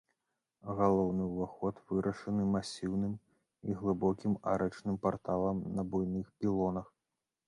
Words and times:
Галоўны 0.77 1.25
ўваход 1.25 1.81
вырашаны 1.91 2.45
масіўным 2.55 3.11
і 3.69 3.75
глыбокім 3.81 4.33
арачным 4.53 4.97
парталам 5.05 5.61
на 5.81 5.87
буйных 5.93 6.33
пілонах. 6.39 6.87